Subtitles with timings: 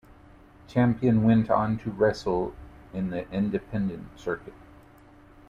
[0.67, 2.55] Champion went on to wrestle
[2.91, 4.55] in the independent circuit.